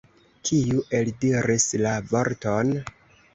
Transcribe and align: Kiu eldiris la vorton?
Kiu 0.49 0.79
eldiris 0.99 1.67
la 1.83 1.93
vorton? 2.15 2.73